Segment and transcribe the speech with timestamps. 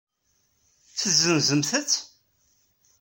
[0.99, 1.91] Tezenzemt-t?